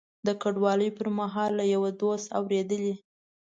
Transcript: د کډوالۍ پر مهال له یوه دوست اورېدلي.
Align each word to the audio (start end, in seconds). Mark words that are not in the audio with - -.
د 0.25 0.27
کډوالۍ 0.41 0.89
پر 0.97 1.07
مهال 1.19 1.51
له 1.59 1.65
یوه 1.73 1.89
دوست 2.01 2.25
اورېدلي. 2.39 2.93